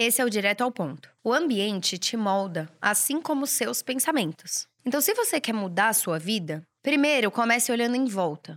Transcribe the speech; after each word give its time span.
Esse 0.00 0.22
é 0.22 0.24
o 0.24 0.30
direto 0.30 0.60
ao 0.60 0.70
ponto. 0.70 1.10
O 1.24 1.32
ambiente 1.32 1.98
te 1.98 2.16
molda, 2.16 2.70
assim 2.80 3.20
como 3.20 3.48
seus 3.48 3.82
pensamentos. 3.82 4.68
Então, 4.86 5.00
se 5.00 5.12
você 5.12 5.40
quer 5.40 5.52
mudar 5.52 5.88
a 5.88 5.92
sua 5.92 6.20
vida, 6.20 6.62
primeiro 6.84 7.32
comece 7.32 7.72
olhando 7.72 7.96
em 7.96 8.04
volta. 8.04 8.56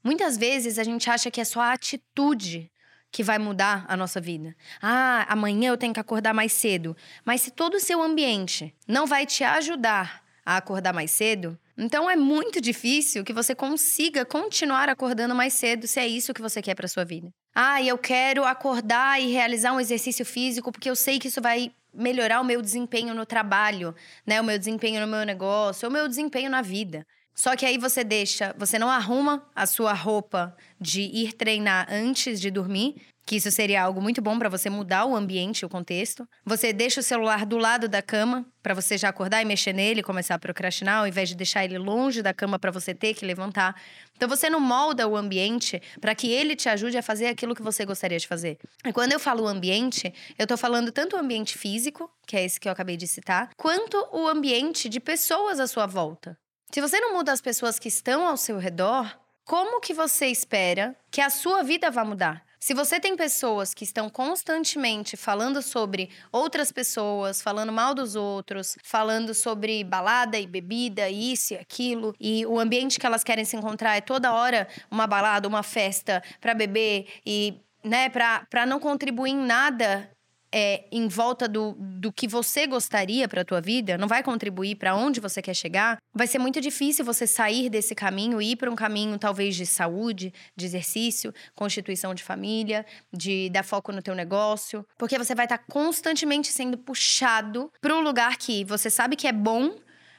Muitas 0.00 0.38
vezes 0.38 0.78
a 0.78 0.84
gente 0.84 1.10
acha 1.10 1.28
que 1.28 1.40
é 1.40 1.44
só 1.44 1.60
a 1.60 1.72
atitude 1.72 2.70
que 3.10 3.24
vai 3.24 3.36
mudar 3.36 3.84
a 3.88 3.96
nossa 3.96 4.20
vida. 4.20 4.54
Ah, 4.80 5.26
amanhã 5.28 5.70
eu 5.70 5.76
tenho 5.76 5.92
que 5.92 5.98
acordar 5.98 6.32
mais 6.32 6.52
cedo. 6.52 6.96
Mas 7.24 7.40
se 7.40 7.50
todo 7.50 7.74
o 7.74 7.80
seu 7.80 8.00
ambiente 8.00 8.72
não 8.86 9.08
vai 9.08 9.26
te 9.26 9.42
ajudar 9.42 10.22
a 10.44 10.56
acordar 10.56 10.92
mais 10.92 11.10
cedo, 11.10 11.58
então 11.76 12.08
é 12.08 12.14
muito 12.14 12.60
difícil 12.60 13.24
que 13.24 13.32
você 13.32 13.56
consiga 13.56 14.24
continuar 14.24 14.88
acordando 14.88 15.34
mais 15.34 15.52
cedo 15.52 15.88
se 15.88 15.98
é 15.98 16.06
isso 16.06 16.32
que 16.32 16.40
você 16.40 16.62
quer 16.62 16.76
para 16.76 16.86
sua 16.86 17.04
vida. 17.04 17.28
Ah, 17.58 17.82
eu 17.82 17.96
quero 17.96 18.44
acordar 18.44 19.18
e 19.18 19.32
realizar 19.32 19.72
um 19.72 19.80
exercício 19.80 20.26
físico 20.26 20.70
porque 20.70 20.90
eu 20.90 20.94
sei 20.94 21.18
que 21.18 21.28
isso 21.28 21.40
vai 21.40 21.72
melhorar 21.94 22.42
o 22.42 22.44
meu 22.44 22.60
desempenho 22.60 23.14
no 23.14 23.24
trabalho, 23.24 23.94
né? 24.26 24.38
O 24.38 24.44
meu 24.44 24.58
desempenho 24.58 25.00
no 25.00 25.06
meu 25.06 25.24
negócio, 25.24 25.88
o 25.88 25.90
meu 25.90 26.06
desempenho 26.06 26.50
na 26.50 26.60
vida. 26.60 27.06
Só 27.34 27.56
que 27.56 27.64
aí 27.64 27.78
você 27.78 28.04
deixa, 28.04 28.54
você 28.58 28.78
não 28.78 28.90
arruma 28.90 29.42
a 29.54 29.64
sua 29.64 29.94
roupa 29.94 30.54
de 30.78 31.00
ir 31.00 31.32
treinar 31.32 31.86
antes 31.90 32.42
de 32.42 32.50
dormir, 32.50 32.96
que 33.26 33.34
isso 33.34 33.50
seria 33.50 33.82
algo 33.82 34.00
muito 34.00 34.22
bom 34.22 34.38
para 34.38 34.48
você 34.48 34.70
mudar 34.70 35.04
o 35.04 35.16
ambiente, 35.16 35.66
o 35.66 35.68
contexto. 35.68 36.26
Você 36.44 36.72
deixa 36.72 37.00
o 37.00 37.02
celular 37.02 37.44
do 37.44 37.58
lado 37.58 37.88
da 37.88 38.00
cama 38.00 38.46
para 38.62 38.72
você 38.72 38.96
já 38.96 39.08
acordar 39.08 39.42
e 39.42 39.44
mexer 39.44 39.72
nele, 39.72 40.00
começar 40.00 40.36
a 40.36 40.38
procrastinar, 40.38 41.00
ao 41.00 41.08
invés 41.08 41.28
de 41.28 41.34
deixar 41.34 41.64
ele 41.64 41.76
longe 41.76 42.22
da 42.22 42.32
cama 42.32 42.56
para 42.56 42.70
você 42.70 42.94
ter 42.94 43.14
que 43.14 43.26
levantar. 43.26 43.74
Então 44.14 44.28
você 44.28 44.48
não 44.48 44.60
molda 44.60 45.08
o 45.08 45.16
ambiente 45.16 45.82
para 46.00 46.14
que 46.14 46.30
ele 46.30 46.54
te 46.54 46.68
ajude 46.68 46.96
a 46.96 47.02
fazer 47.02 47.26
aquilo 47.26 47.54
que 47.54 47.62
você 47.62 47.84
gostaria 47.84 48.18
de 48.18 48.28
fazer. 48.28 48.58
E 48.84 48.92
quando 48.92 49.12
eu 49.12 49.18
falo 49.18 49.48
ambiente, 49.48 50.14
eu 50.38 50.46
tô 50.46 50.56
falando 50.56 50.92
tanto 50.92 51.16
o 51.16 51.18
ambiente 51.18 51.58
físico, 51.58 52.08
que 52.28 52.36
é 52.36 52.44
esse 52.44 52.60
que 52.60 52.68
eu 52.68 52.72
acabei 52.72 52.96
de 52.96 53.08
citar, 53.08 53.50
quanto 53.56 53.96
o 54.12 54.28
ambiente 54.28 54.88
de 54.88 55.00
pessoas 55.00 55.58
à 55.58 55.66
sua 55.66 55.86
volta. 55.86 56.38
Se 56.70 56.80
você 56.80 57.00
não 57.00 57.14
muda 57.14 57.32
as 57.32 57.40
pessoas 57.40 57.76
que 57.76 57.88
estão 57.88 58.24
ao 58.24 58.36
seu 58.36 58.58
redor, 58.58 59.18
como 59.44 59.80
que 59.80 59.92
você 59.92 60.26
espera 60.26 60.94
que 61.10 61.20
a 61.20 61.30
sua 61.30 61.64
vida 61.64 61.90
vá 61.90 62.04
mudar? 62.04 62.45
Se 62.66 62.74
você 62.74 62.98
tem 62.98 63.14
pessoas 63.14 63.72
que 63.72 63.84
estão 63.84 64.10
constantemente 64.10 65.16
falando 65.16 65.62
sobre 65.62 66.10
outras 66.32 66.72
pessoas, 66.72 67.40
falando 67.40 67.72
mal 67.72 67.94
dos 67.94 68.16
outros, 68.16 68.76
falando 68.82 69.32
sobre 69.34 69.84
balada 69.84 70.36
e 70.36 70.48
bebida, 70.48 71.08
isso 71.08 71.54
e 71.54 71.58
aquilo, 71.58 72.12
e 72.18 72.44
o 72.44 72.58
ambiente 72.58 72.98
que 72.98 73.06
elas 73.06 73.22
querem 73.22 73.44
se 73.44 73.56
encontrar 73.56 73.94
é 73.94 74.00
toda 74.00 74.32
hora 74.32 74.66
uma 74.90 75.06
balada, 75.06 75.46
uma 75.46 75.62
festa 75.62 76.20
para 76.40 76.54
beber 76.54 77.06
e 77.24 77.54
né, 77.84 78.08
para 78.08 78.66
não 78.66 78.80
contribuir 78.80 79.30
em 79.30 79.36
nada 79.36 80.10
é, 80.58 80.86
em 80.90 81.06
volta 81.06 81.46
do, 81.46 81.76
do 81.78 82.10
que 82.10 82.26
você 82.26 82.66
gostaria 82.66 83.28
para 83.28 83.42
a 83.42 83.44
tua 83.44 83.60
vida, 83.60 83.98
não 83.98 84.08
vai 84.08 84.22
contribuir 84.22 84.76
para 84.76 84.96
onde 84.96 85.20
você 85.20 85.42
quer 85.42 85.52
chegar, 85.52 85.98
vai 86.14 86.26
ser 86.26 86.38
muito 86.38 86.62
difícil 86.62 87.04
você 87.04 87.26
sair 87.26 87.68
desse 87.68 87.94
caminho 87.94 88.40
e 88.40 88.52
ir 88.52 88.56
para 88.56 88.70
um 88.70 88.74
caminho 88.74 89.18
talvez 89.18 89.54
de 89.54 89.66
saúde, 89.66 90.32
de 90.56 90.64
exercício, 90.64 91.30
constituição 91.54 92.14
de 92.14 92.22
família, 92.22 92.86
de 93.12 93.50
dar 93.50 93.64
foco 93.64 93.92
no 93.92 94.00
teu 94.00 94.14
negócio, 94.14 94.82
porque 94.96 95.18
você 95.18 95.34
vai 95.34 95.44
estar 95.44 95.58
tá 95.58 95.64
constantemente 95.70 96.48
sendo 96.48 96.78
puxado 96.78 97.70
para 97.78 97.94
um 97.94 98.00
lugar 98.00 98.38
que 98.38 98.64
você 98.64 98.88
sabe 98.88 99.14
que 99.14 99.26
é 99.26 99.32
bom, 99.34 99.76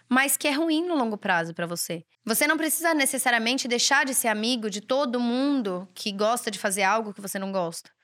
mas 0.08 0.38
que 0.38 0.48
é 0.48 0.52
ruim 0.52 0.86
no 0.86 0.94
longo 0.94 1.18
prazo 1.18 1.52
para 1.52 1.66
você. 1.66 2.04
Você 2.24 2.46
não 2.46 2.58
precisa 2.58 2.94
necessariamente 2.94 3.68
deixar 3.68 4.06
de 4.06 4.14
ser 4.14 4.28
amigo 4.28 4.70
de 4.70 4.82
todo 4.82 5.20
mundo 5.20 5.90
que 5.96 6.12
gosta 6.12 6.52
de 6.52 6.60
fazer 6.60 6.84
algo 6.84 7.12
que 7.12 7.22
você 7.22 7.40
não 7.40 7.52
gosta. 7.52 7.97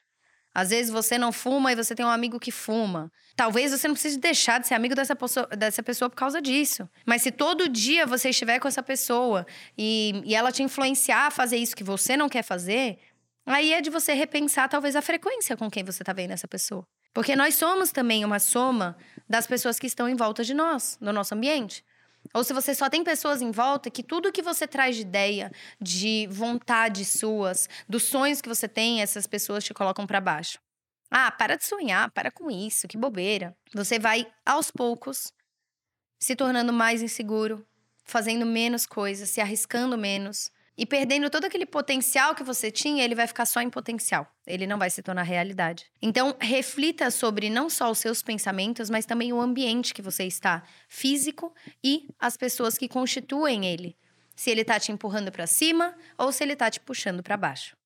Às 0.53 0.69
vezes 0.69 0.91
você 0.91 1.17
não 1.17 1.31
fuma 1.31 1.71
e 1.71 1.75
você 1.75 1.95
tem 1.95 2.05
um 2.05 2.09
amigo 2.09 2.39
que 2.39 2.51
fuma. 2.51 3.11
Talvez 3.35 3.71
você 3.71 3.87
não 3.87 3.95
precise 3.95 4.19
deixar 4.19 4.59
de 4.59 4.67
ser 4.67 4.75
amigo 4.75 4.93
dessa 4.93 5.15
dessa 5.57 5.81
pessoa 5.81 6.09
por 6.09 6.15
causa 6.15 6.41
disso. 6.41 6.87
Mas 7.05 7.23
se 7.23 7.31
todo 7.31 7.67
dia 7.67 8.05
você 8.05 8.29
estiver 8.29 8.59
com 8.59 8.67
essa 8.67 8.83
pessoa 8.83 9.45
e, 9.77 10.21
e 10.25 10.35
ela 10.35 10.51
te 10.51 10.61
influenciar 10.61 11.27
a 11.27 11.31
fazer 11.31 11.57
isso 11.57 11.75
que 11.75 11.83
você 11.83 12.15
não 12.15 12.29
quer 12.29 12.43
fazer, 12.43 12.99
aí 13.45 13.73
é 13.73 13.81
de 13.81 13.89
você 13.89 14.13
repensar 14.13 14.69
talvez 14.69 14.95
a 14.95 15.01
frequência 15.01 15.57
com 15.57 15.69
quem 15.71 15.83
você 15.83 16.03
está 16.03 16.13
vendo 16.13 16.31
essa 16.31 16.47
pessoa. 16.47 16.85
Porque 17.13 17.35
nós 17.35 17.55
somos 17.55 17.91
também 17.91 18.25
uma 18.25 18.39
soma 18.39 18.97
das 19.29 19.47
pessoas 19.47 19.79
que 19.79 19.87
estão 19.87 20.09
em 20.09 20.15
volta 20.15 20.43
de 20.43 20.53
nós, 20.53 20.97
no 20.99 21.13
nosso 21.13 21.33
ambiente. 21.33 21.83
Ou 22.33 22.43
se 22.43 22.53
você 22.53 22.73
só 22.73 22.89
tem 22.89 23.03
pessoas 23.03 23.41
em 23.41 23.51
volta 23.51 23.91
que 23.91 24.01
tudo 24.01 24.31
que 24.31 24.41
você 24.41 24.67
traz 24.67 24.95
de 24.95 25.03
ideia, 25.03 25.51
de 25.79 26.27
vontades 26.31 27.09
suas, 27.09 27.69
dos 27.87 28.03
sonhos 28.03 28.41
que 28.41 28.49
você 28.49 28.67
tem, 28.67 29.01
essas 29.01 29.27
pessoas 29.27 29.63
te 29.63 29.73
colocam 29.73 30.07
para 30.07 30.19
baixo. 30.19 30.59
Ah, 31.11 31.31
para 31.31 31.55
de 31.55 31.63
sonhar, 31.63 32.09
para 32.11 32.31
com 32.31 32.49
isso, 32.49 32.87
que 32.87 32.97
bobeira. 32.97 33.55
Você 33.73 33.99
vai 33.99 34.27
aos 34.43 34.71
poucos 34.71 35.31
se 36.19 36.35
tornando 36.35 36.73
mais 36.73 37.03
inseguro, 37.03 37.63
fazendo 38.03 38.45
menos 38.45 38.85
coisas, 38.85 39.29
se 39.29 39.39
arriscando 39.39 39.97
menos, 39.97 40.49
e 40.77 40.85
perdendo 40.85 41.29
todo 41.29 41.45
aquele 41.45 41.65
potencial 41.65 42.33
que 42.33 42.43
você 42.43 42.71
tinha, 42.71 43.03
ele 43.03 43.13
vai 43.13 43.27
ficar 43.27 43.45
só 43.45 43.61
em 43.61 43.69
potencial. 43.69 44.27
Ele 44.45 44.65
não 44.65 44.79
vai 44.79 44.89
se 44.89 45.03
tornar 45.03 45.23
realidade. 45.23 45.85
Então, 46.01 46.35
reflita 46.39 47.11
sobre 47.11 47.49
não 47.49 47.69
só 47.69 47.91
os 47.91 47.99
seus 47.99 48.23
pensamentos, 48.23 48.89
mas 48.89 49.05
também 49.05 49.31
o 49.31 49.39
ambiente 49.39 49.93
que 49.93 50.01
você 50.01 50.23
está, 50.23 50.63
físico 50.89 51.53
e 51.83 52.07
as 52.19 52.35
pessoas 52.35 52.77
que 52.77 52.87
constituem 52.87 53.65
ele. 53.65 53.95
Se 54.35 54.49
ele 54.49 54.61
está 54.61 54.79
te 54.79 54.91
empurrando 54.91 55.31
para 55.31 55.45
cima 55.45 55.95
ou 56.17 56.31
se 56.31 56.43
ele 56.43 56.53
está 56.53 56.71
te 56.71 56.79
puxando 56.79 57.21
para 57.21 57.37
baixo. 57.37 57.77